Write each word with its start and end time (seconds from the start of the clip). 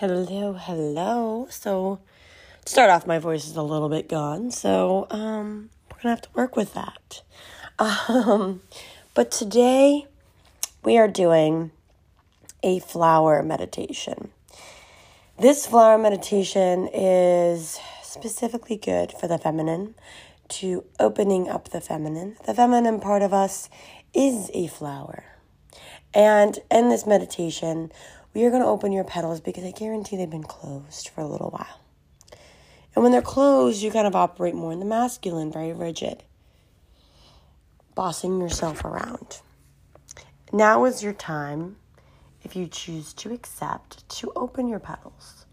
Hello, 0.00 0.52
hello. 0.52 1.46
So, 1.48 2.00
to 2.66 2.70
start 2.70 2.90
off, 2.90 3.06
my 3.06 3.18
voice 3.18 3.46
is 3.46 3.56
a 3.56 3.62
little 3.62 3.88
bit 3.88 4.10
gone, 4.10 4.50
so 4.50 5.06
um, 5.08 5.70
we're 5.90 6.02
gonna 6.02 6.16
have 6.16 6.20
to 6.20 6.28
work 6.34 6.54
with 6.54 6.74
that. 6.74 7.22
Um, 7.78 8.60
but 9.14 9.30
today, 9.30 10.06
we 10.84 10.98
are 10.98 11.08
doing 11.08 11.70
a 12.62 12.78
flower 12.80 13.42
meditation. 13.42 14.32
This 15.38 15.66
flower 15.66 15.96
meditation 15.96 16.90
is 16.92 17.80
specifically 18.02 18.76
good 18.76 19.12
for 19.12 19.28
the 19.28 19.38
feminine, 19.38 19.94
to 20.60 20.84
opening 21.00 21.48
up 21.48 21.70
the 21.70 21.80
feminine. 21.80 22.36
The 22.44 22.52
feminine 22.52 23.00
part 23.00 23.22
of 23.22 23.32
us 23.32 23.70
is 24.12 24.50
a 24.52 24.66
flower. 24.66 25.24
And 26.12 26.58
in 26.70 26.88
this 26.88 27.06
meditation, 27.06 27.92
we 28.36 28.44
are 28.44 28.50
going 28.50 28.60
to 28.60 28.68
open 28.68 28.92
your 28.92 29.02
petals 29.02 29.40
because 29.40 29.64
I 29.64 29.70
guarantee 29.70 30.18
they've 30.18 30.28
been 30.28 30.42
closed 30.42 31.08
for 31.08 31.22
a 31.22 31.26
little 31.26 31.48
while. 31.48 31.80
And 32.94 33.02
when 33.02 33.10
they're 33.10 33.22
closed, 33.22 33.82
you 33.82 33.90
kind 33.90 34.06
of 34.06 34.14
operate 34.14 34.54
more 34.54 34.72
in 34.72 34.78
the 34.78 34.84
masculine, 34.84 35.50
very 35.50 35.72
rigid, 35.72 36.22
bossing 37.94 38.38
yourself 38.38 38.84
around. 38.84 39.40
Now 40.52 40.84
is 40.84 41.02
your 41.02 41.14
time, 41.14 41.76
if 42.42 42.54
you 42.54 42.66
choose 42.66 43.14
to 43.14 43.32
accept, 43.32 44.06
to 44.18 44.30
open 44.36 44.68
your 44.68 44.80
petals, 44.80 45.46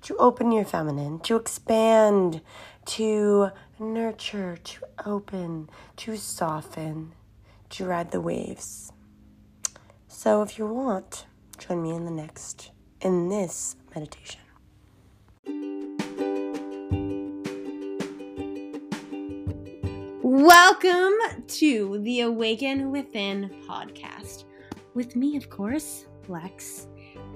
to 0.00 0.16
open 0.16 0.52
your 0.52 0.64
feminine, 0.64 1.20
to 1.20 1.36
expand, 1.36 2.40
to 2.86 3.50
nurture, 3.78 4.56
to 4.56 4.86
open, 5.04 5.68
to 5.98 6.16
soften, 6.16 7.12
to 7.68 7.84
ride 7.84 8.10
the 8.10 8.22
waves. 8.22 8.90
So 10.08 10.40
if 10.40 10.58
you 10.58 10.66
want, 10.66 11.26
Join 11.68 11.80
me 11.80 11.90
in 11.90 12.04
the 12.04 12.10
next, 12.10 12.72
in 13.02 13.28
this 13.28 13.76
meditation. 13.94 14.40
Welcome 20.24 21.12
to 21.46 22.00
the 22.02 22.22
Awaken 22.22 22.90
Within 22.90 23.48
podcast. 23.68 24.42
With 24.94 25.14
me, 25.14 25.36
of 25.36 25.50
course, 25.50 26.06
Lex. 26.26 26.88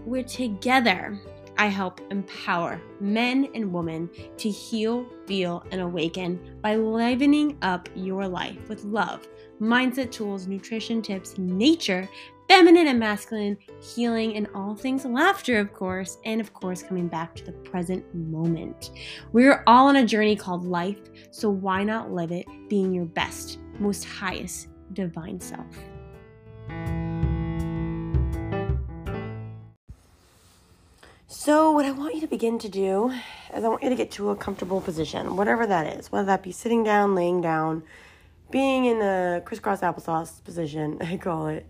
We're 0.05 0.25
together. 0.25 1.21
I 1.57 1.69
help 1.69 2.01
empower 2.11 2.83
men 3.01 3.49
and 3.55 3.73
women 3.73 4.11
to 4.39 4.51
heal, 4.51 5.07
feel, 5.27 5.65
and 5.71 5.81
awaken 5.81 6.59
by 6.63 6.75
livening 6.75 7.57
up 7.63 7.89
your 7.95 8.27
life 8.27 8.69
with 8.69 8.83
love, 8.83 9.29
mindset 9.61 10.11
tools, 10.11 10.49
nutrition 10.49 11.01
tips, 11.01 11.39
nature, 11.39 12.09
feminine 12.49 12.87
and 12.87 12.99
masculine, 12.99 13.57
healing, 13.81 14.37
and 14.37 14.49
all 14.55 14.75
things 14.75 15.05
laughter, 15.05 15.59
of 15.59 15.73
course, 15.73 16.19
and 16.25 16.41
of 16.41 16.53
course, 16.53 16.83
coming 16.83 17.09
back 17.09 17.35
to 17.35 17.45
the 17.45 17.53
present 17.53 18.05
moment. 18.15 18.91
We're 19.33 19.63
all 19.67 19.89
on 19.89 19.97
a 19.97 20.07
journey 20.07 20.37
called 20.37 20.65
life, 20.65 21.01
so 21.31 21.51
why 21.51 21.85
not 21.85 22.13
live 22.13 22.33
it 22.33 22.47
being 22.69 22.93
your 22.93 23.07
best, 23.07 23.59
most 23.79 24.05
highest 24.05 24.69
divine 24.93 25.41
self? 25.41 25.67
So, 31.29 31.71
what 31.71 31.85
I 31.85 31.93
want 31.93 32.15
you 32.15 32.21
to 32.23 32.27
begin 32.27 32.59
to 32.59 32.69
do 32.69 33.13
is 33.55 33.63
I 33.63 33.69
want 33.69 33.83
you 33.83 33.89
to 33.89 33.95
get 33.95 34.11
to 34.13 34.31
a 34.31 34.37
comfortable 34.37 34.81
position, 34.81 35.37
whatever 35.37 35.67
that 35.67 35.99
is, 35.99 36.11
whether 36.11 36.27
that 36.27 36.43
be 36.43 36.51
sitting 36.51 36.83
down, 36.83 37.15
laying 37.15 37.41
down, 37.41 37.85
being 38.51 38.85
in 38.85 38.99
the 38.99 39.43
crisscross 39.45 39.81
applesauce 39.81 40.43
position, 40.45 40.99
I 41.01 41.17
call 41.17 41.49
it, 41.49 41.67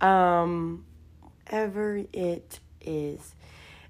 um, 0.00 0.84
ever 1.48 2.02
it 2.12 2.60
is. 2.80 3.34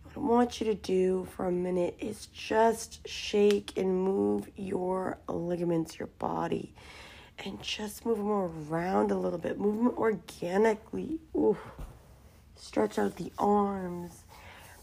What 0.04 0.16
I 0.16 0.26
want 0.26 0.60
you 0.60 0.66
to 0.66 0.74
do 0.74 1.26
for 1.34 1.46
a 1.46 1.52
minute 1.52 1.96
is 1.98 2.26
just 2.26 3.06
shake 3.08 3.76
and 3.76 4.04
move 4.04 4.48
your 4.56 5.18
ligaments, 5.28 5.98
your 5.98 6.08
body, 6.18 6.72
and 7.44 7.60
just 7.62 8.06
move 8.06 8.18
them 8.18 8.30
around 8.30 9.10
a 9.10 9.16
little 9.16 9.38
bit. 9.38 9.58
Move 9.58 9.76
them 9.76 9.98
organically. 9.98 11.18
Ooh. 11.34 11.58
Stretch 12.56 12.98
out 12.98 13.16
the 13.16 13.32
arms. 13.38 14.24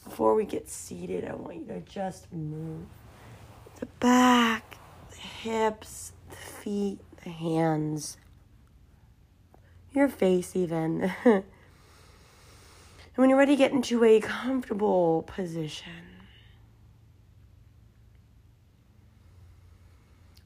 Before 0.04 0.36
we 0.36 0.46
get 0.46 0.70
seated, 0.70 1.26
I 1.26 1.36
want 1.36 1.58
you 1.58 1.66
to 1.68 1.80
just 1.82 2.32
move 2.34 2.86
the 3.80 3.86
back, 4.00 4.78
the 5.12 5.18
hips, 5.18 6.14
the 6.30 6.36
feet, 6.36 7.00
hands, 7.30 8.18
your 9.94 10.08
face, 10.10 10.56
even. 10.56 11.12
and 11.26 11.44
when 13.16 13.30
you're 13.30 13.38
ready, 13.38 13.56
get 13.56 13.72
into 13.72 14.04
a 14.04 14.20
comfortable 14.20 15.24
position. 15.24 15.94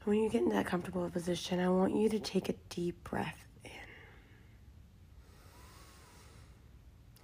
When 0.04 0.18
you 0.18 0.28
get 0.28 0.42
into 0.42 0.54
that 0.54 0.66
comfortable 0.66 1.10
position, 1.10 1.58
I 1.58 1.68
want 1.68 1.96
you 1.96 2.08
to 2.10 2.20
take 2.20 2.48
a 2.48 2.54
deep 2.68 3.02
breath 3.02 3.44
in 3.64 3.70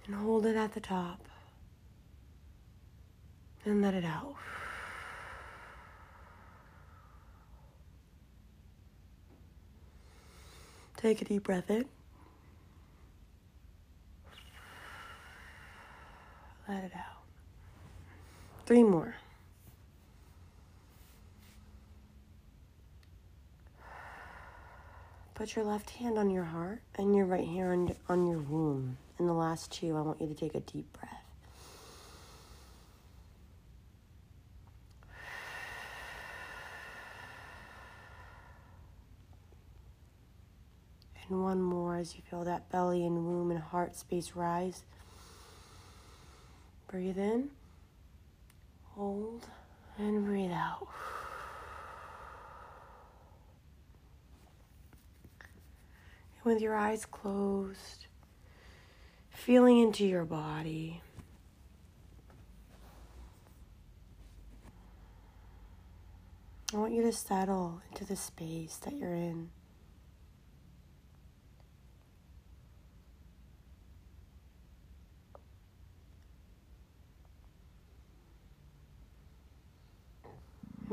and 0.05 0.15
hold 0.15 0.45
it 0.45 0.57
at 0.57 0.73
the 0.73 0.81
top 0.81 1.25
and 3.63 3.81
let 3.81 3.93
it 3.93 4.03
out. 4.03 4.35
Take 11.03 11.21
a 11.21 11.25
deep 11.25 11.43
breath 11.43 11.69
in. 11.69 11.83
Let 16.69 16.85
it 16.85 16.93
out. 16.95 17.23
Three 18.65 18.83
more. 18.83 19.13
Put 25.35 25.57
your 25.57 25.65
left 25.65 25.89
hand 25.89 26.17
on 26.17 26.29
your 26.29 26.45
heart 26.45 26.81
and 26.95 27.13
your 27.13 27.25
right 27.25 27.49
hand 27.49 27.93
on 28.07 28.25
your 28.25 28.39
womb. 28.39 28.97
In 29.19 29.25
the 29.25 29.33
last 29.33 29.73
two, 29.73 29.97
I 29.97 29.99
want 29.99 30.21
you 30.21 30.27
to 30.27 30.33
take 30.33 30.55
a 30.55 30.61
deep 30.61 30.87
breath. 30.93 31.22
And 41.33 41.41
one 41.41 41.63
more 41.63 41.97
as 41.97 42.15
you 42.15 42.21
feel 42.29 42.43
that 42.43 42.69
belly 42.69 43.03
and 43.07 43.25
womb 43.25 43.49
and 43.49 43.59
heart 43.59 43.95
space 43.95 44.33
rise. 44.35 44.83
Breathe 46.87 47.17
in, 47.17 47.49
hold, 48.91 49.47
and 49.97 50.25
breathe 50.25 50.51
out. 50.51 50.87
And 56.35 56.43
with 56.43 56.61
your 56.61 56.75
eyes 56.75 57.03
closed, 57.03 58.05
feeling 59.31 59.79
into 59.79 60.05
your 60.05 60.25
body. 60.25 61.01
I 66.71 66.77
want 66.77 66.93
you 66.93 67.01
to 67.01 67.11
settle 67.11 67.81
into 67.89 68.05
the 68.05 68.15
space 68.15 68.75
that 68.85 68.93
you're 68.93 69.15
in. 69.15 69.49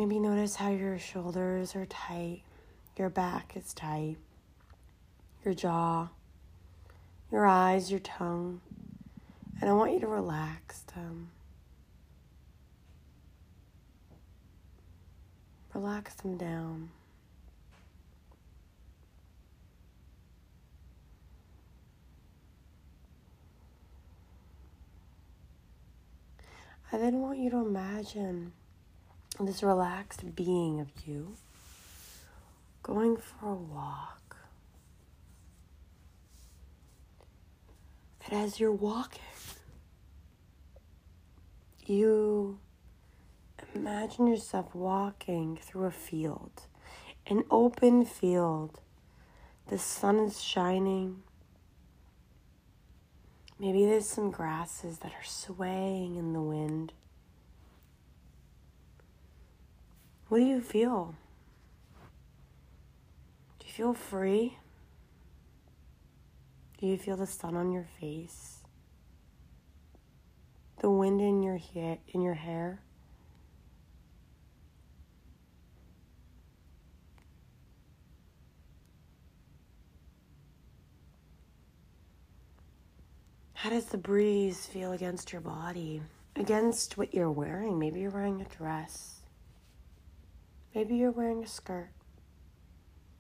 Maybe 0.01 0.19
notice 0.19 0.57
how 0.57 0.71
your 0.71 0.99
shoulders 0.99 1.77
are 1.77 1.85
tight, 1.85 2.41
your 2.97 3.11
back 3.11 3.55
is 3.55 3.75
tight, 3.75 4.17
your 5.45 5.53
jaw, 5.53 6.09
your 7.31 7.45
eyes, 7.45 7.91
your 7.91 8.01
tongue. 8.01 8.63
And 9.61 9.69
I 9.69 9.75
want 9.75 9.93
you 9.93 10.01
to 10.01 10.07
relax 10.07 10.81
them. 10.95 11.29
Relax 15.75 16.15
them 16.15 16.39
down. 16.39 16.89
I 26.91 26.97
then 26.97 27.21
want 27.21 27.39
you 27.39 27.51
to 27.51 27.59
imagine 27.59 28.53
this 29.47 29.63
relaxed 29.63 30.35
being 30.35 30.81
of 30.81 30.89
you 31.07 31.37
going 32.83 33.17
for 33.17 33.51
a 33.51 33.55
walk. 33.55 34.37
And 38.27 38.41
as 38.41 38.61
you're 38.61 38.73
walking, 38.73 39.23
you 41.87 42.59
imagine 43.75 44.27
yourself 44.27 44.75
walking 44.75 45.59
through 45.61 45.87
a 45.87 45.91
field, 45.91 46.63
an 47.27 47.45
open 47.51 48.05
field. 48.05 48.81
The 49.69 49.79
sun 49.79 50.19
is 50.19 50.43
shining. 50.43 51.23
Maybe 53.59 53.85
there's 53.85 54.09
some 54.09 54.31
grasses 54.31 54.99
that 54.99 55.13
are 55.13 55.25
swaying 55.25 56.17
in 56.17 56.33
the 56.33 56.41
wind. 56.41 56.93
What 60.31 60.39
do 60.39 60.45
you 60.45 60.61
feel? 60.61 61.17
Do 63.59 63.67
you 63.67 63.73
feel 63.73 63.95
free? 63.95 64.57
Do 66.79 66.87
you 66.87 66.97
feel 66.97 67.17
the 67.17 67.27
sun 67.27 67.57
on 67.57 67.73
your 67.73 67.89
face? 68.01 68.61
The 70.79 70.89
wind 70.89 71.21
in 71.21 71.43
your 71.43 71.57
hair 71.59 71.99
in 72.07 72.23
your 72.23 72.35
hair? 72.35 72.81
How 83.55 83.71
does 83.71 83.87
the 83.87 83.99
breeze 83.99 84.65
feel 84.65 84.93
against 84.93 85.33
your 85.33 85.41
body? 85.43 86.01
Against 86.37 86.97
what 86.97 87.13
you're 87.13 87.33
wearing? 87.33 87.81
Maybe 87.81 87.99
you're 87.99 88.13
wearing 88.13 88.41
a 88.41 88.45
dress. 88.45 89.20
Maybe 90.75 90.97
you're 90.97 91.11
wearing 91.11 91.43
a 91.43 91.49
skirt. 91.49 91.91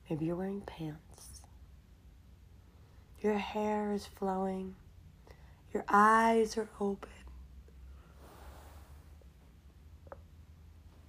Maybe 0.08 0.26
you're 0.26 0.37
wearing 0.37 0.61
pants. 0.61 1.43
Your 3.20 3.38
hair 3.38 3.93
is 3.93 4.06
flowing. 4.06 4.76
Your 5.73 5.85
eyes 5.88 6.56
are 6.56 6.69
open. 6.81 7.11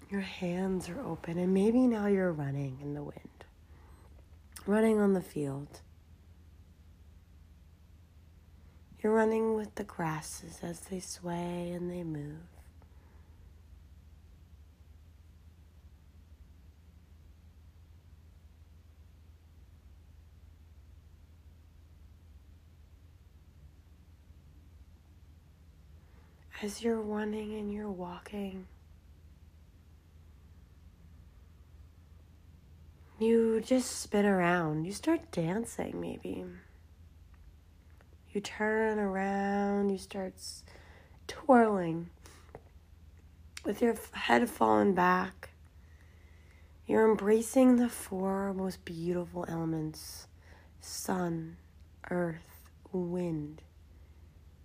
Your 0.09 0.21
hands 0.21 0.89
are 0.89 0.99
open. 0.99 1.38
And 1.38 1.53
maybe 1.53 1.88
now 1.88 2.07
you're 2.07 2.31
running 2.31 2.79
in 2.81 2.93
the 2.93 3.03
wind, 3.03 3.45
running 4.65 4.99
on 4.99 5.13
the 5.13 5.21
field. 5.21 5.81
You're 9.01 9.13
running 9.13 9.55
with 9.55 9.73
the 9.75 9.83
grasses 9.83 10.59
as 10.61 10.81
they 10.81 10.99
sway 10.99 11.71
and 11.71 11.89
they 11.89 12.03
move. 12.03 12.50
As 26.63 26.84
you're 26.84 27.02
running 27.02 27.56
and 27.56 27.74
you're 27.74 27.90
walking, 27.90 28.68
you 33.18 33.60
just 33.62 34.00
spin 34.00 34.28
around. 34.28 34.86
You 34.86 34.92
start 34.92 35.31
dancing, 35.31 36.00
maybe. 36.00 36.46
You 38.30 38.42
turn 38.42 39.00
around, 39.00 39.90
you 39.90 39.98
start 39.98 40.36
twirling 41.28 42.12
with 43.66 43.81
your 43.81 43.96
head 44.12 44.48
fallen 44.48 44.94
back. 44.94 45.50
You're 46.86 47.10
embracing 47.10 47.78
the 47.78 47.90
four 47.90 48.54
most 48.54 48.86
beautiful 48.86 49.46
elements 49.48 50.28
sun, 50.80 51.58
earth, 52.12 52.69
wind. 52.92 53.63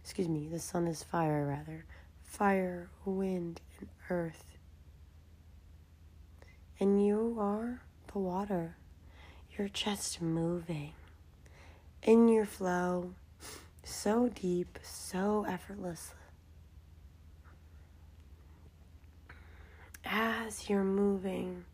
Excuse 0.06 0.28
me, 0.28 0.46
the 0.46 0.60
sun 0.60 0.86
is 0.86 1.02
fire, 1.02 1.44
rather. 1.44 1.84
Fire, 2.22 2.90
wind, 3.04 3.60
and 3.80 3.88
earth. 4.08 4.44
And 6.78 7.04
you 7.04 7.36
are 7.40 7.82
the 8.12 8.20
water. 8.20 8.76
You're 9.50 9.68
just 9.68 10.22
moving 10.22 10.92
in 12.04 12.28
your 12.28 12.46
flow 12.46 13.14
so 13.82 14.28
deep, 14.28 14.78
so 14.80 15.44
effortless. 15.48 16.14
As 20.04 20.70
you're 20.70 20.84
moving, 20.84 21.64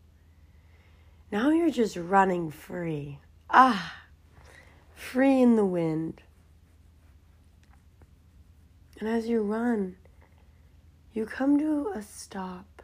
now 1.31 1.51
you're 1.51 1.69
just 1.69 1.95
running 1.95 2.49
free. 2.49 3.19
Ah, 3.51 4.01
free 4.95 5.39
in 5.39 5.55
the 5.55 5.65
wind. 5.65 6.23
And 8.99 9.09
as 9.09 9.27
you 9.27 9.41
run, 9.41 9.97
you 11.13 11.25
come 11.25 11.57
to 11.59 11.91
a 11.95 12.01
stop 12.01 12.81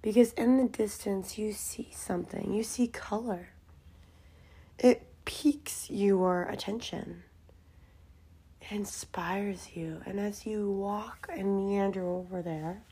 because 0.00 0.32
in 0.34 0.58
the 0.58 0.68
distance 0.68 1.38
you 1.38 1.52
see 1.52 1.90
something, 1.94 2.52
you 2.52 2.62
see 2.62 2.86
color. 2.86 3.50
It 4.78 5.06
piques 5.24 5.90
your 5.90 6.42
attention 6.44 7.22
it 8.62 8.72
inspires 8.72 9.70
you. 9.74 10.00
And 10.06 10.20
as 10.20 10.46
you 10.46 10.70
walk 10.70 11.28
and 11.30 11.56
meander 11.56 12.06
over 12.06 12.42
there, 12.42 12.82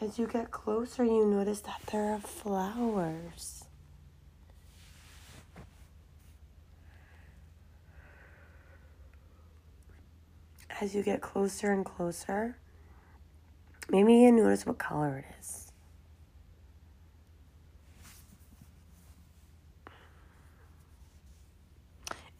as 0.00 0.18
you 0.18 0.26
get 0.26 0.50
closer, 0.50 1.04
you 1.04 1.26
notice 1.26 1.60
that 1.60 1.80
there 1.90 2.12
are 2.12 2.20
flowers. 2.20 3.55
As 10.78 10.94
you 10.94 11.02
get 11.02 11.22
closer 11.22 11.72
and 11.72 11.86
closer, 11.86 12.58
maybe 13.88 14.14
you 14.14 14.30
notice 14.30 14.66
what 14.66 14.76
color 14.76 15.24
it 15.26 15.34
is. 15.40 15.72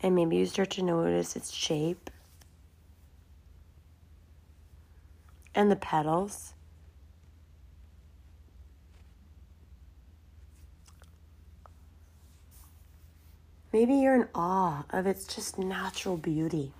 And 0.02 0.14
maybe 0.14 0.36
you 0.36 0.44
start 0.44 0.70
to 0.72 0.82
notice 0.82 1.34
its 1.34 1.50
shape 1.50 2.10
and 5.54 5.70
the 5.70 5.76
petals. 5.76 6.52
Maybe 13.72 13.94
you're 13.94 14.14
in 14.14 14.28
awe 14.34 14.84
of 14.90 15.06
its 15.06 15.26
just 15.34 15.58
natural 15.58 16.18
beauty. 16.18 16.72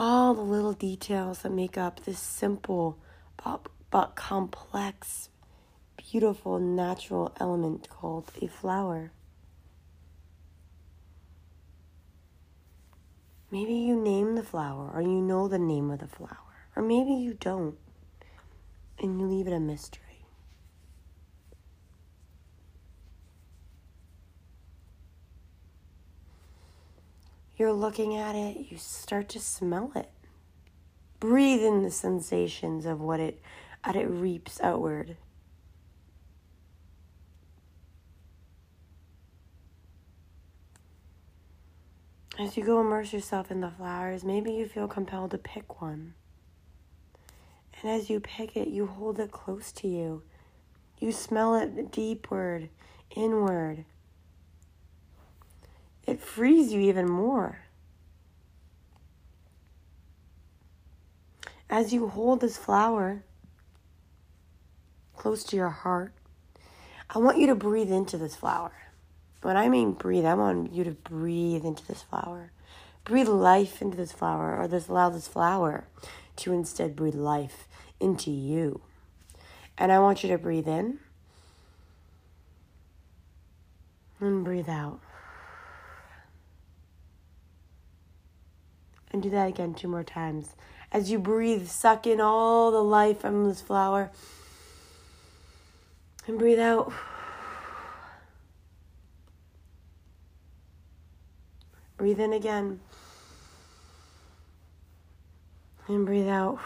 All 0.00 0.32
the 0.32 0.42
little 0.42 0.74
details 0.74 1.42
that 1.42 1.50
make 1.50 1.76
up 1.76 2.04
this 2.04 2.20
simple 2.20 3.00
but, 3.42 3.66
but 3.90 4.14
complex, 4.14 5.28
beautiful 5.96 6.60
natural 6.60 7.34
element 7.40 7.88
called 7.88 8.30
a 8.40 8.46
flower. 8.46 9.10
Maybe 13.50 13.74
you 13.74 14.00
name 14.00 14.36
the 14.36 14.44
flower 14.44 14.88
or 14.94 15.02
you 15.02 15.20
know 15.20 15.48
the 15.48 15.58
name 15.58 15.90
of 15.90 15.98
the 15.98 16.06
flower, 16.06 16.62
or 16.76 16.82
maybe 16.84 17.14
you 17.14 17.34
don't 17.34 17.76
and 19.00 19.20
you 19.20 19.26
leave 19.26 19.48
it 19.48 19.52
a 19.52 19.58
mystery. 19.58 20.07
You're 27.58 27.72
looking 27.72 28.16
at 28.16 28.36
it, 28.36 28.70
you 28.70 28.78
start 28.78 29.28
to 29.30 29.40
smell 29.40 29.90
it. 29.96 30.08
Breathe 31.18 31.64
in 31.64 31.82
the 31.82 31.90
sensations 31.90 32.86
of 32.86 33.00
what 33.00 33.18
it, 33.18 33.42
as 33.82 33.96
it 33.96 34.08
reaps 34.08 34.60
outward. 34.60 35.16
As 42.38 42.56
you 42.56 42.64
go 42.64 42.80
immerse 42.80 43.12
yourself 43.12 43.50
in 43.50 43.60
the 43.60 43.70
flowers, 43.72 44.22
maybe 44.22 44.52
you 44.52 44.68
feel 44.68 44.86
compelled 44.86 45.32
to 45.32 45.38
pick 45.38 45.80
one. 45.82 46.14
And 47.82 47.90
as 47.90 48.08
you 48.08 48.20
pick 48.20 48.56
it, 48.56 48.68
you 48.68 48.86
hold 48.86 49.18
it 49.18 49.32
close 49.32 49.72
to 49.72 49.88
you. 49.88 50.22
You 51.00 51.10
smell 51.10 51.56
it 51.56 51.90
deepward, 51.90 52.68
inward. 53.10 53.84
It 56.18 56.24
frees 56.24 56.72
you 56.72 56.80
even 56.80 57.08
more. 57.08 57.60
As 61.70 61.92
you 61.92 62.08
hold 62.08 62.40
this 62.40 62.56
flower 62.56 63.22
close 65.16 65.44
to 65.44 65.54
your 65.54 65.68
heart, 65.68 66.12
I 67.08 67.20
want 67.20 67.38
you 67.38 67.46
to 67.46 67.54
breathe 67.54 67.92
into 67.92 68.18
this 68.18 68.34
flower. 68.34 68.72
When 69.42 69.56
I 69.56 69.68
mean 69.68 69.92
breathe, 69.92 70.24
I 70.24 70.34
want 70.34 70.72
you 70.72 70.82
to 70.82 70.90
breathe 70.90 71.64
into 71.64 71.86
this 71.86 72.02
flower. 72.02 72.50
Breathe 73.04 73.28
life 73.28 73.80
into 73.80 73.96
this 73.96 74.10
flower, 74.10 74.60
or 74.60 74.66
this 74.66 74.88
allow 74.88 75.10
this 75.10 75.28
flower 75.28 75.86
to 76.38 76.52
instead 76.52 76.96
breathe 76.96 77.14
life 77.14 77.68
into 78.00 78.32
you. 78.32 78.80
And 79.78 79.92
I 79.92 80.00
want 80.00 80.24
you 80.24 80.30
to 80.30 80.38
breathe 80.38 80.66
in 80.66 80.98
and 84.18 84.44
breathe 84.44 84.68
out. 84.68 84.98
And 89.12 89.22
do 89.22 89.30
that 89.30 89.48
again 89.48 89.74
two 89.74 89.88
more 89.88 90.04
times. 90.04 90.54
As 90.92 91.10
you 91.10 91.18
breathe, 91.18 91.68
suck 91.68 92.06
in 92.06 92.20
all 92.20 92.70
the 92.70 92.82
life 92.82 93.20
from 93.20 93.46
this 93.46 93.60
flower. 93.60 94.10
And 96.26 96.38
breathe 96.38 96.58
out. 96.58 96.92
Breathe 101.96 102.20
in 102.20 102.32
again. 102.32 102.80
And 105.88 106.04
breathe 106.04 106.28
out. 106.28 106.58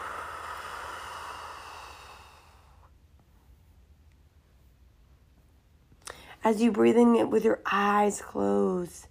As 6.43 6.61
you 6.61 6.73
breathing 6.73 7.15
it 7.15 7.29
with 7.29 7.45
your 7.45 7.61
eyes 7.71 8.21
closed, 8.21 9.07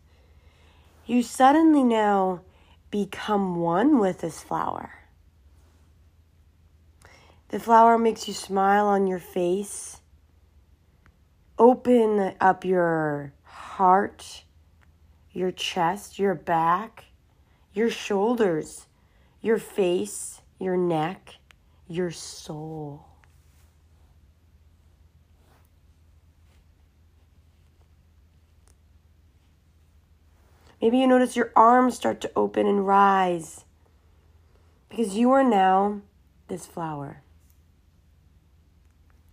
you 1.07 1.23
suddenly 1.23 1.83
now 1.83 2.43
become 2.92 3.56
one 3.56 3.99
with 3.99 4.20
this 4.20 4.40
flower. 4.40 4.92
The 7.49 7.58
flower 7.58 7.99
makes 7.99 8.28
you 8.28 8.34
smile 8.34 8.87
on 8.87 9.08
your 9.08 9.18
face. 9.18 10.00
Open 11.58 12.34
up 12.40 12.64
your 12.64 13.32
heart, 13.42 14.44
your 15.32 15.50
chest, 15.50 16.18
your 16.18 16.34
back, 16.34 17.06
your 17.72 17.90
shoulders, 17.90 18.87
your 19.40 19.58
face, 19.58 20.40
your 20.61 20.76
neck, 20.76 21.37
your 21.88 22.11
soul. 22.11 23.12
Maybe 30.83 30.99
you 30.99 31.07
notice 31.07 31.37
your 31.37 31.53
arms 31.55 31.95
start 31.95 32.21
to 32.23 32.31
open 32.35 32.67
and 32.67 32.85
rise 32.85 33.65
because 34.89 35.17
you 35.17 35.31
are 35.31 35.45
now 35.45 36.01
this 36.49 36.67
flower. 36.67 37.23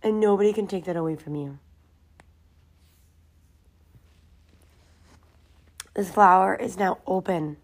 And 0.00 0.20
nobody 0.20 0.52
can 0.52 0.68
take 0.68 0.84
that 0.84 0.96
away 0.96 1.16
from 1.16 1.34
you. 1.34 1.58
This 5.94 6.08
flower 6.08 6.54
is 6.54 6.78
now 6.78 6.98
open 7.04 7.56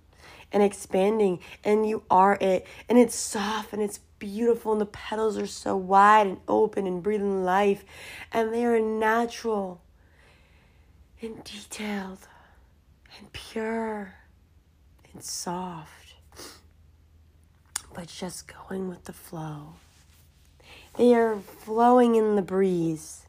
and 0.52 0.64
expanding, 0.64 1.38
and 1.62 1.88
you 1.88 2.02
are 2.10 2.36
it. 2.40 2.66
And 2.88 2.98
it's 2.98 3.14
soft 3.14 3.72
and 3.72 3.80
it's 3.80 4.00
beautiful, 4.18 4.72
and 4.72 4.80
the 4.80 4.86
petals 4.86 5.38
are 5.38 5.46
so 5.46 5.76
wide 5.76 6.26
and 6.26 6.38
open 6.48 6.88
and 6.88 7.04
breathing 7.04 7.44
life, 7.44 7.84
and 8.32 8.52
they 8.52 8.64
are 8.64 8.80
natural 8.80 9.80
and 11.22 11.44
detailed 11.44 12.26
and 13.18 13.32
pure 13.32 14.14
and 15.12 15.22
soft, 15.22 16.14
but 17.94 18.08
just 18.08 18.52
going 18.68 18.88
with 18.88 19.04
the 19.04 19.12
flow. 19.12 19.74
They 20.96 21.14
are 21.14 21.36
flowing 21.36 22.14
in 22.14 22.36
the 22.36 22.42
breeze, 22.42 23.26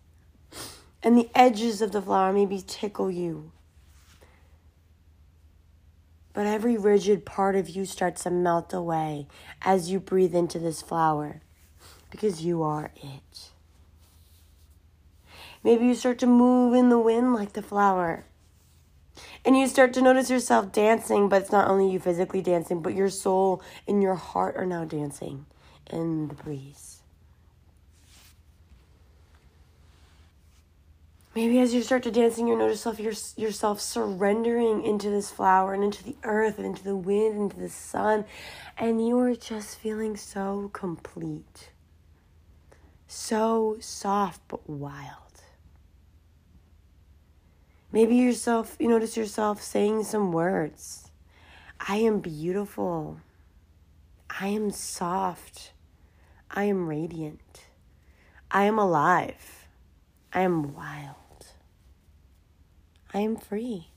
and 1.04 1.18
the 1.18 1.30
edges 1.36 1.82
of 1.82 1.92
the 1.92 2.02
flower 2.02 2.34
maybe 2.34 2.64
tickle 2.66 3.12
you. 3.12 3.52
But 6.34 6.46
every 6.46 6.78
rigid 6.78 7.26
part 7.26 7.56
of 7.56 7.68
you 7.68 7.86
starts 7.86 8.24
to 8.24 8.30
melt 8.30 8.74
away 8.74 9.28
as 9.62 9.90
you 9.90 10.00
breathe 10.00 10.36
into 10.36 10.60
this 10.60 10.82
flower 10.82 11.42
because 12.12 12.44
you 12.44 12.62
are 12.62 12.92
it. 12.96 13.50
Maybe 15.64 15.86
you 15.86 15.96
start 15.96 16.20
to 16.20 16.28
move 16.28 16.74
in 16.74 16.90
the 16.90 17.00
wind 17.00 17.34
like 17.34 17.54
the 17.54 17.62
flower. 17.62 18.26
And 19.46 19.58
you 19.58 19.68
start 19.68 19.94
to 19.94 20.02
notice 20.02 20.30
yourself 20.30 20.72
dancing, 20.72 21.30
but 21.30 21.42
it's 21.42 21.52
not 21.52 21.70
only 21.70 21.92
you 21.92 22.00
physically 22.00 22.42
dancing, 22.42 22.82
but 22.82 22.94
your 22.94 23.10
soul 23.10 23.62
and 23.88 24.02
your 24.02 24.16
heart 24.16 24.56
are 24.58 24.66
now 24.66 24.86
dancing 24.86 25.46
in 25.92 26.28
the 26.28 26.36
breeze. 26.36 27.02
Maybe 31.36 31.60
as 31.60 31.72
you 31.72 31.84
start 31.84 32.02
to 32.02 32.12
dancing, 32.12 32.48
you 32.48 32.58
notice 32.58 32.84
yourself, 32.84 33.38
yourself 33.38 33.80
surrendering 33.80 34.84
into 34.84 35.12
this 35.12 35.30
flower 35.30 35.76
and 35.76 35.84
into 35.84 36.04
the 36.04 36.16
earth 36.24 36.58
and 36.58 36.66
into 36.66 36.84
the 36.84 36.96
wind, 36.96 37.36
and 37.36 37.44
into 37.44 37.60
the 37.60 37.70
sun, 37.70 38.26
and 38.76 39.08
you 39.08 39.20
are 39.20 39.36
just 39.36 39.78
feeling 39.78 40.18
so 40.18 40.72
complete, 40.74 41.70
so 43.08 43.78
soft 43.80 44.42
but 44.48 44.68
wild. 44.68 45.44
Maybe 47.92 48.16
yourself, 48.16 48.76
you 48.80 48.90
notice 48.90 49.16
yourself 49.16 49.62
saying 49.62 50.04
some 50.04 50.32
words. 50.32 51.10
I 51.80 51.98
am 51.98 52.20
beautiful. 52.20 53.22
I 54.30 54.48
am 54.48 54.72
soft. 54.72 55.72
I 56.52 56.66
am 56.66 56.88
radiant. 56.88 57.66
I 58.52 58.64
am 58.66 58.78
alive. 58.78 59.68
I 60.34 60.42
am 60.42 60.74
wild. 60.74 61.16
I 63.14 63.20
am 63.20 63.38
free. 63.38 63.92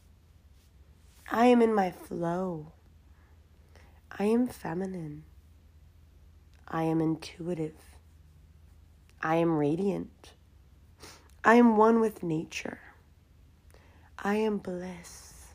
I 1.31 1.47
am 1.47 1.61
in 1.61 1.75
my 1.75 1.91
flow. 1.91 2.73
I 4.17 4.25
am 4.25 4.47
feminine. 4.47 5.25
I 6.69 6.85
am 6.85 7.01
intuitive. 7.01 7.77
I 9.21 9.37
am 9.37 9.57
radiant. 9.57 10.33
I 11.45 11.55
am 11.55 11.77
one 11.77 12.01
with 12.01 12.23
nature. 12.23 12.79
I 14.23 14.35
am 14.35 14.59
bliss. 14.59 15.55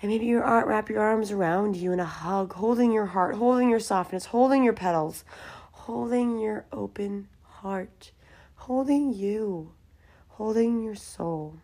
And 0.00 0.10
maybe 0.10 0.26
your 0.26 0.44
you 0.44 0.66
wrap 0.66 0.88
your 0.88 1.00
arms 1.00 1.30
around 1.30 1.76
you 1.76 1.92
in 1.92 2.00
a 2.00 2.04
hug, 2.04 2.54
holding 2.54 2.92
your 2.92 3.06
heart, 3.06 3.36
holding 3.36 3.68
your 3.68 3.78
softness, 3.78 4.26
holding 4.26 4.64
your 4.64 4.72
petals, 4.72 5.24
holding 5.70 6.38
your 6.40 6.64
open 6.72 7.28
heart, 7.42 8.10
holding 8.54 9.12
you, 9.12 9.74
holding 10.28 10.82
your 10.82 10.96
soul. 10.96 11.58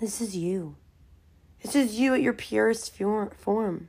This 0.00 0.20
is 0.20 0.36
you. 0.36 0.76
This 1.62 1.74
is 1.74 1.98
you 1.98 2.14
at 2.14 2.22
your 2.22 2.34
purest 2.34 2.94
form. 2.94 3.88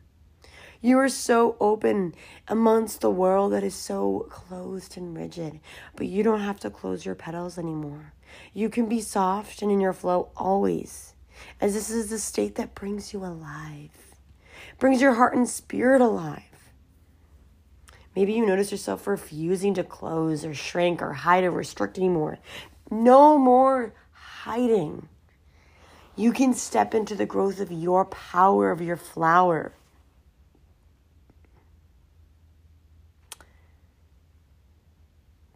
You 0.81 0.97
are 0.99 1.09
so 1.09 1.57
open 1.59 2.15
amongst 2.47 3.01
the 3.01 3.11
world 3.11 3.51
that 3.51 3.63
is 3.63 3.75
so 3.75 4.27
closed 4.29 4.95
and 4.95 5.17
rigid, 5.17 5.59
but 5.95 6.07
you 6.07 6.23
don't 6.23 6.39
have 6.39 6.59
to 6.61 6.69
close 6.69 7.05
your 7.05 7.15
petals 7.15 7.57
anymore. 7.57 8.13
You 8.53 8.69
can 8.69 8.87
be 8.87 9.01
soft 9.01 9.61
and 9.61 9.71
in 9.71 9.79
your 9.79 9.93
flow 9.93 10.29
always, 10.35 11.13
as 11.61 11.73
this 11.73 11.89
is 11.89 12.09
the 12.09 12.19
state 12.19 12.55
that 12.55 12.75
brings 12.75 13.13
you 13.13 13.23
alive, 13.23 13.91
brings 14.79 15.01
your 15.01 15.13
heart 15.13 15.35
and 15.35 15.47
spirit 15.47 16.01
alive. 16.01 16.43
Maybe 18.15 18.33
you 18.33 18.45
notice 18.45 18.71
yourself 18.71 19.07
refusing 19.07 19.73
to 19.75 19.83
close 19.83 20.43
or 20.43 20.53
shrink 20.53 21.01
or 21.01 21.13
hide 21.13 21.43
or 21.43 21.51
restrict 21.51 21.97
anymore. 21.97 22.39
No 22.91 23.37
more 23.37 23.93
hiding. 24.11 25.07
You 26.15 26.33
can 26.33 26.53
step 26.53 26.93
into 26.93 27.15
the 27.15 27.25
growth 27.25 27.59
of 27.59 27.71
your 27.71 28.03
power, 28.05 28.71
of 28.71 28.81
your 28.81 28.97
flower. 28.97 29.73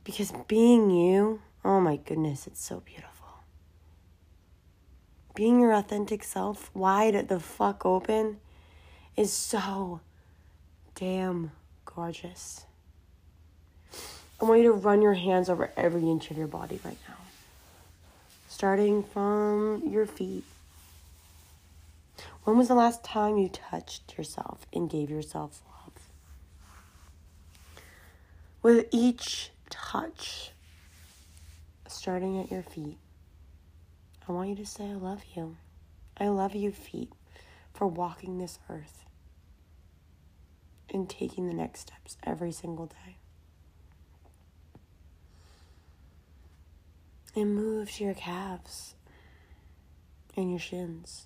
Because 0.03 0.31
being 0.47 0.89
you, 0.89 1.41
oh 1.65 1.79
my 1.79 1.97
goodness, 1.97 2.47
it's 2.47 2.63
so 2.63 2.81
beautiful. 2.81 3.09
Being 5.35 5.59
your 5.59 5.73
authentic 5.73 6.23
self, 6.23 6.69
wide 6.75 7.27
the 7.27 7.39
fuck 7.39 7.85
open, 7.85 8.37
is 9.15 9.31
so 9.31 10.01
damn 10.95 11.51
gorgeous. 11.85 12.65
I 14.41 14.45
want 14.45 14.61
you 14.61 14.67
to 14.67 14.73
run 14.73 15.01
your 15.01 15.13
hands 15.13 15.49
over 15.49 15.71
every 15.77 16.01
inch 16.09 16.29
of 16.29 16.37
your 16.37 16.47
body 16.47 16.79
right 16.83 16.97
now, 17.07 17.15
starting 18.49 19.03
from 19.03 19.83
your 19.87 20.05
feet. 20.05 20.43
When 22.43 22.57
was 22.57 22.67
the 22.67 22.75
last 22.75 23.03
time 23.03 23.37
you 23.37 23.47
touched 23.47 24.17
yourself 24.17 24.65
and 24.73 24.89
gave 24.89 25.09
yourself 25.09 25.61
love? 25.65 25.93
With 28.61 28.87
each 28.91 29.51
touch 29.69 30.51
starting 31.93 32.39
at 32.39 32.51
your 32.51 32.63
feet. 32.63 32.97
I 34.27 34.31
want 34.31 34.49
you 34.49 34.55
to 34.55 34.65
say, 34.65 34.85
I 34.85 34.93
love 34.93 35.23
you. 35.35 35.57
I 36.17 36.27
love 36.27 36.55
you, 36.55 36.71
feet, 36.71 37.11
for 37.73 37.87
walking 37.87 38.37
this 38.37 38.59
earth 38.69 39.05
and 40.93 41.09
taking 41.09 41.47
the 41.47 41.53
next 41.53 41.81
steps 41.81 42.17
every 42.23 42.51
single 42.51 42.85
day. 42.85 43.17
And 47.35 47.55
move 47.55 47.91
to 47.93 48.03
your 48.03 48.13
calves 48.13 48.93
and 50.37 50.51
your 50.51 50.59
shins 50.59 51.25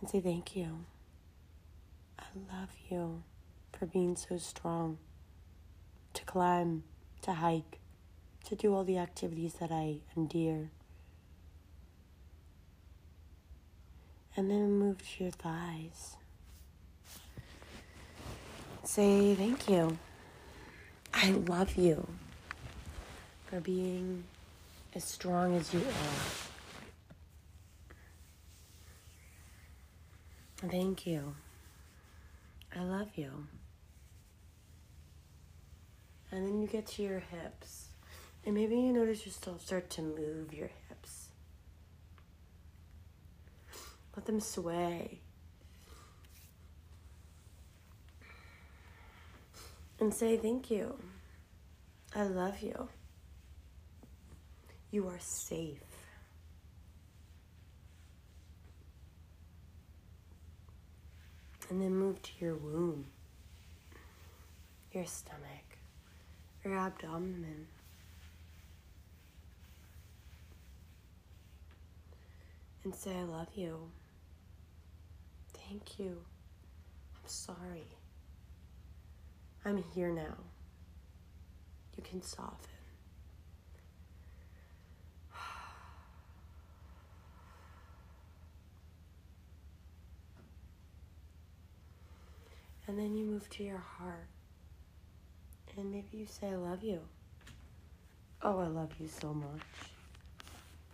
and 0.00 0.08
say, 0.08 0.20
Thank 0.20 0.56
you. 0.56 0.86
I 2.18 2.24
love 2.50 2.70
you 2.88 3.22
for 3.72 3.86
being 3.86 4.16
so 4.16 4.38
strong 4.38 4.98
to 6.14 6.24
climb 6.24 6.84
to 7.22 7.32
hike, 7.32 7.78
to 8.52 8.56
do 8.56 8.74
all 8.74 8.84
the 8.84 8.98
activities 8.98 9.54
that 9.54 9.72
I 9.72 9.96
endear. 10.14 10.68
And 14.36 14.50
then 14.50 14.72
move 14.72 14.98
to 14.98 15.24
your 15.24 15.32
thighs. 15.32 16.16
Say 18.84 19.34
thank 19.36 19.70
you. 19.70 19.96
I 21.14 21.30
love 21.30 21.76
you 21.76 22.06
for 23.46 23.58
being 23.60 24.24
as 24.94 25.04
strong 25.04 25.56
as 25.56 25.72
you 25.72 25.80
are. 25.80 26.28
Thank 30.68 31.06
you. 31.06 31.34
I 32.76 32.82
love 32.82 33.08
you. 33.14 33.46
And 36.30 36.46
then 36.46 36.60
you 36.60 36.66
get 36.66 36.86
to 36.88 37.02
your 37.02 37.20
hips. 37.20 37.91
And 38.44 38.54
maybe 38.54 38.74
you 38.74 38.92
notice 38.92 39.24
yourself 39.24 39.62
start 39.62 39.88
to 39.90 40.02
move 40.02 40.52
your 40.52 40.70
hips. 40.88 41.28
Let 44.16 44.26
them 44.26 44.40
sway. 44.40 45.20
And 50.00 50.12
say 50.12 50.36
thank 50.36 50.70
you. 50.70 50.98
I 52.14 52.24
love 52.24 52.60
you. 52.60 52.88
You 54.90 55.06
are 55.08 55.20
safe. 55.20 55.78
And 61.70 61.80
then 61.80 61.94
move 61.96 62.20
to 62.20 62.30
your 62.38 62.56
womb, 62.56 63.06
your 64.92 65.06
stomach, 65.06 65.78
your 66.64 66.76
abdomen. 66.76 67.68
And 72.84 72.94
say, 72.94 73.16
I 73.16 73.22
love 73.22 73.48
you. 73.54 73.90
Thank 75.54 75.98
you. 75.98 76.18
I'm 77.14 77.28
sorry. 77.28 77.86
I'm 79.64 79.84
here 79.94 80.10
now. 80.10 80.36
You 81.96 82.02
can 82.02 82.22
soften. 82.22 82.70
And 92.88 92.98
then 92.98 93.14
you 93.14 93.24
move 93.24 93.48
to 93.50 93.62
your 93.62 93.78
heart. 93.78 94.26
And 95.76 95.90
maybe 95.90 96.08
you 96.18 96.26
say, 96.26 96.48
I 96.48 96.56
love 96.56 96.82
you. 96.82 97.00
Oh, 98.42 98.58
I 98.58 98.66
love 98.66 98.90
you 98.98 99.06
so 99.06 99.32
much. 99.32 99.62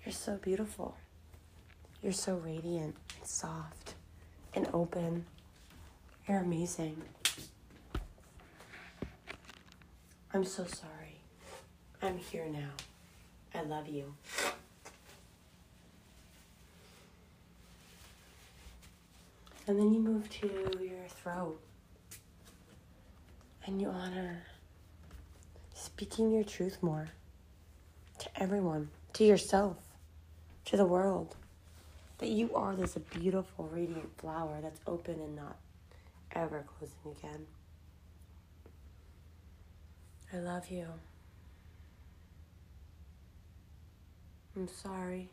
You're 0.04 0.12
so 0.12 0.36
beautiful. 0.36 0.96
You're 2.02 2.12
so 2.12 2.36
radiant 2.36 2.94
and 3.16 3.28
soft 3.28 3.94
and 4.54 4.68
open. 4.72 5.24
You're 6.28 6.38
amazing. 6.38 7.02
I'm 10.32 10.44
so 10.44 10.64
sorry. 10.64 11.20
I'm 12.00 12.18
here 12.18 12.46
now. 12.46 12.70
I 13.54 13.62
love 13.62 13.88
you. 13.88 14.14
And 19.66 19.78
then 19.78 19.92
you 19.92 20.00
move 20.00 20.30
to 20.40 20.46
your 20.80 21.08
throat. 21.22 21.60
And 23.66 23.82
you 23.82 23.88
honor 23.88 24.44
speaking 25.74 26.30
your 26.30 26.44
truth 26.44 26.82
more 26.82 27.08
to 28.18 28.28
everyone, 28.40 28.88
to 29.14 29.24
yourself, 29.24 29.76
to 30.66 30.76
the 30.76 30.86
world. 30.86 31.34
That 32.18 32.28
you 32.28 32.54
are 32.54 32.74
this 32.74 32.96
beautiful, 33.10 33.68
radiant 33.72 34.18
flower 34.18 34.58
that's 34.60 34.80
open 34.86 35.14
and 35.14 35.36
not 35.36 35.56
ever 36.32 36.64
closing 36.78 37.16
again. 37.18 37.46
I 40.32 40.38
love 40.38 40.68
you. 40.68 40.86
I'm 44.56 44.68
sorry 44.68 45.30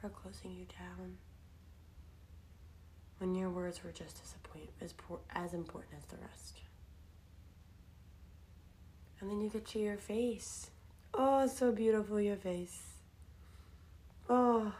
for 0.00 0.08
closing 0.08 0.52
you 0.52 0.66
down 0.78 1.18
when 3.18 3.34
your 3.34 3.50
words 3.50 3.84
were 3.84 3.92
just 3.92 4.20
as, 4.24 4.34
as, 4.80 4.94
as 5.34 5.54
important 5.54 5.94
as 5.98 6.04
the 6.06 6.16
rest. 6.16 6.60
And 9.20 9.30
then 9.30 9.40
you 9.40 9.50
get 9.50 9.66
to 9.66 9.78
your 9.78 9.98
face. 9.98 10.70
Oh, 11.14 11.46
so 11.46 11.70
beautiful, 11.70 12.20
your 12.20 12.36
face. 12.36 12.82
Oh. 14.28 14.72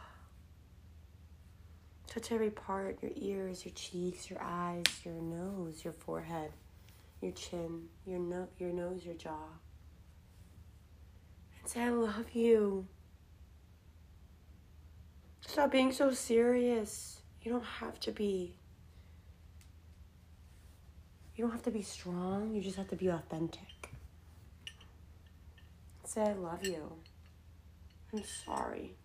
Touch 2.13 2.31
every 2.31 2.51
part 2.51 2.99
your 3.01 3.11
ears, 3.15 3.65
your 3.65 3.73
cheeks, 3.73 4.29
your 4.29 4.39
eyes, 4.39 4.83
your 5.03 5.15
nose, 5.15 5.83
your 5.83 5.93
forehead, 5.93 6.51
your 7.21 7.31
chin, 7.31 7.87
your, 8.05 8.19
no- 8.19 8.49
your 8.59 8.71
nose, 8.71 9.03
your 9.03 9.15
jaw. 9.15 9.47
And 11.59 11.67
say, 11.67 11.81
I 11.81 11.89
love 11.89 12.29
you. 12.33 12.85
Stop 15.41 15.71
being 15.71 15.91
so 15.91 16.11
serious. 16.11 17.23
You 17.41 17.51
don't 17.51 17.65
have 17.65 17.99
to 18.01 18.11
be. 18.11 18.57
You 21.35 21.45
don't 21.45 21.51
have 21.51 21.63
to 21.63 21.71
be 21.71 21.81
strong. 21.81 22.53
You 22.53 22.61
just 22.61 22.77
have 22.77 22.89
to 22.89 22.95
be 22.95 23.07
authentic. 23.07 23.89
Say, 26.05 26.21
I 26.21 26.33
love 26.33 26.63
you. 26.63 26.91
I'm 28.13 28.23
sorry. 28.23 28.97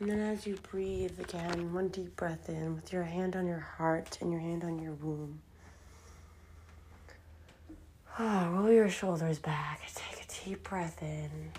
And 0.00 0.10
then 0.10 0.20
as 0.20 0.46
you 0.46 0.56
breathe 0.70 1.18
again, 1.18 1.74
one 1.74 1.88
deep 1.88 2.14
breath 2.14 2.48
in 2.48 2.76
with 2.76 2.92
your 2.92 3.02
hand 3.02 3.34
on 3.34 3.48
your 3.48 3.58
heart 3.58 4.18
and 4.20 4.30
your 4.30 4.40
hand 4.40 4.62
on 4.62 4.78
your 4.78 4.92
womb. 4.92 5.40
Oh, 8.16 8.48
roll 8.50 8.70
your 8.70 8.88
shoulders 8.88 9.40
back. 9.40 9.80
Take 9.92 10.24
a 10.24 10.44
deep 10.44 10.62
breath 10.62 11.02
in. 11.02 11.50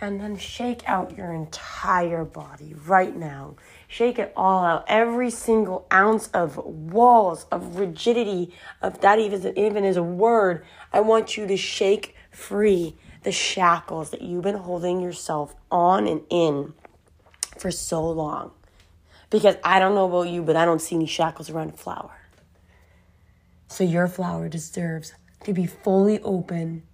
And 0.00 0.20
then 0.20 0.36
shake 0.36 0.86
out 0.86 1.16
your 1.16 1.32
entire 1.32 2.24
body 2.24 2.74
right 2.86 3.16
now. 3.16 3.56
Shake 3.86 4.18
it 4.18 4.30
all 4.36 4.62
out. 4.62 4.84
Every 4.86 5.30
single 5.30 5.86
ounce 5.90 6.28
of 6.28 6.58
walls, 6.58 7.46
of 7.50 7.78
rigidity, 7.78 8.54
of 8.82 9.00
that 9.00 9.18
even, 9.18 9.58
even 9.58 9.84
is 9.86 9.96
a 9.96 10.02
word. 10.02 10.66
I 10.92 11.00
want 11.00 11.38
you 11.38 11.46
to 11.46 11.56
shake 11.56 12.14
free 12.30 12.94
the 13.22 13.32
shackles 13.32 14.10
that 14.10 14.20
you've 14.20 14.44
been 14.44 14.58
holding 14.58 15.00
yourself 15.00 15.54
on 15.70 16.06
and 16.06 16.20
in 16.28 16.74
for 17.60 17.70
so 17.70 18.08
long. 18.08 18.52
Because 19.30 19.56
I 19.62 19.78
don't 19.78 19.94
know 19.94 20.06
about 20.06 20.32
you, 20.32 20.42
but 20.42 20.56
I 20.56 20.64
don't 20.64 20.80
see 20.80 20.96
any 20.96 21.06
shackles 21.06 21.50
around 21.50 21.70
a 21.70 21.76
flower. 21.76 22.16
So 23.68 23.84
your 23.84 24.08
flower 24.08 24.48
deserves 24.48 25.12
to 25.44 25.52
be 25.52 25.66
fully 25.66 26.20
open 26.20 26.84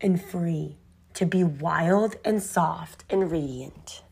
and 0.00 0.22
free, 0.22 0.78
to 1.14 1.26
be 1.26 1.44
wild 1.44 2.16
and 2.24 2.42
soft 2.42 3.04
and 3.10 3.30
radiant. 3.30 4.02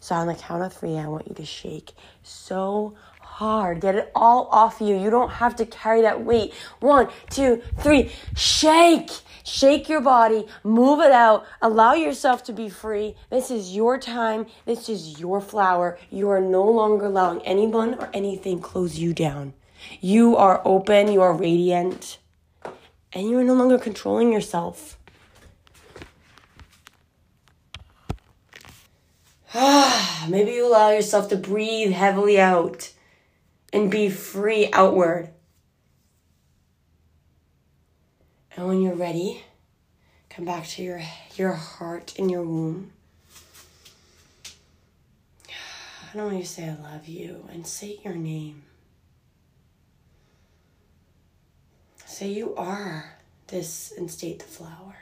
So 0.00 0.14
on 0.14 0.26
the 0.26 0.34
count 0.34 0.62
of 0.62 0.72
three, 0.72 0.96
I 0.96 1.06
want 1.08 1.28
you 1.28 1.34
to 1.34 1.44
shake 1.44 1.92
so 2.22 2.94
hard. 3.38 3.80
Get 3.80 3.94
it 3.94 4.10
all 4.16 4.48
off 4.50 4.80
you. 4.80 4.98
You 4.98 5.10
don't 5.10 5.30
have 5.30 5.54
to 5.56 5.66
carry 5.66 6.02
that 6.02 6.24
weight. 6.24 6.52
One, 6.80 7.08
two, 7.30 7.62
three. 7.78 8.10
Shake. 8.36 9.10
Shake 9.44 9.88
your 9.88 10.02
body, 10.02 10.46
move 10.62 11.00
it 11.00 11.10
out, 11.10 11.46
allow 11.62 11.94
yourself 11.94 12.44
to 12.44 12.52
be 12.52 12.68
free. 12.68 13.14
This 13.30 13.50
is 13.50 13.74
your 13.74 13.98
time. 13.98 14.44
This 14.66 14.90
is 14.90 15.18
your 15.18 15.40
flower. 15.40 15.98
You 16.10 16.28
are 16.28 16.40
no 16.40 16.64
longer 16.64 17.06
allowing 17.06 17.40
anyone 17.42 17.94
or 17.94 18.10
anything 18.12 18.60
close 18.60 18.98
you 18.98 19.14
down. 19.14 19.54
You 20.02 20.36
are 20.36 20.60
open, 20.66 21.10
you 21.10 21.22
are 21.22 21.32
radiant, 21.32 22.18
and 23.14 23.30
you 23.30 23.38
are 23.38 23.44
no 23.44 23.54
longer 23.54 23.78
controlling 23.78 24.32
yourself. 24.32 24.98
Maybe 30.28 30.50
you 30.50 30.68
allow 30.68 30.90
yourself 30.90 31.30
to 31.30 31.36
breathe 31.36 31.92
heavily 31.92 32.38
out 32.38 32.90
and 33.72 33.90
be 33.90 34.08
free 34.08 34.68
outward. 34.72 35.30
And 38.56 38.66
when 38.66 38.82
you're 38.82 38.94
ready, 38.94 39.44
come 40.30 40.44
back 40.44 40.66
to 40.68 40.82
your, 40.82 41.02
your 41.36 41.52
heart 41.52 42.14
and 42.18 42.30
your 42.30 42.42
womb. 42.42 42.92
I 45.48 46.16
don't 46.16 46.24
want 46.24 46.36
you 46.38 46.42
to 46.42 46.48
say 46.48 46.68
I 46.68 46.92
love 46.92 47.06
you 47.06 47.46
and 47.52 47.66
say 47.66 48.00
your 48.02 48.14
name. 48.14 48.62
Say 52.06 52.28
you 52.28 52.54
are 52.56 53.18
this 53.48 53.92
and 53.96 54.10
state 54.10 54.38
the 54.38 54.46
flower. 54.46 54.96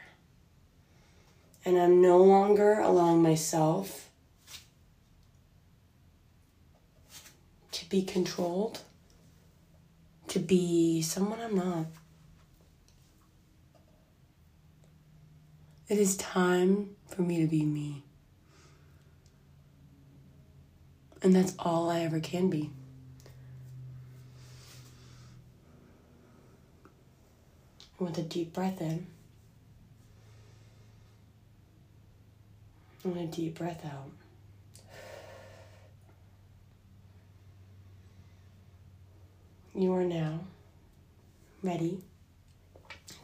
And 1.65 1.79
I'm 1.79 2.03
no 2.03 2.19
longer 2.19 2.81
allowing 2.81 3.23
myself 3.23 4.06
to 7.77 7.87
be 7.91 8.03
controlled, 8.03 8.81
to 10.29 10.39
be 10.39 11.03
someone 11.03 11.39
I'm 11.39 11.55
not. 11.55 11.87
It 15.87 15.99
is 15.99 16.17
time 16.17 16.97
for 17.07 17.21
me 17.21 17.43
to 17.43 17.47
be 17.47 17.67
me. 17.67 18.03
And 21.21 21.37
that's 21.37 21.53
all 21.59 21.91
I 21.91 22.01
ever 22.01 22.19
can 22.19 22.49
be. 22.49 22.71
With 27.99 28.17
a 28.17 28.23
deep 28.23 28.55
breath 28.55 28.81
in. 28.81 29.07
And 33.05 33.19
a 33.19 33.27
deep 33.27 33.59
breath 33.59 33.85
out. 33.85 34.26
You 39.79 39.93
are 39.93 40.05
now 40.05 40.41
ready 41.63 41.99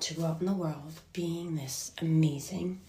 to 0.01 0.13
go 0.13 0.27
out 0.27 0.41
in 0.41 0.47
the 0.47 0.53
world 0.53 0.93
being 1.15 1.57
this 1.57 1.93
amazing, 1.99 2.83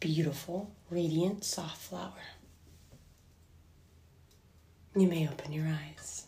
beautiful, 0.00 0.70
radiant, 0.88 1.44
soft 1.44 1.76
flower. 1.76 2.12
You 4.94 5.06
may 5.06 5.28
open 5.28 5.52
your 5.52 5.66
eyes. 5.66 6.25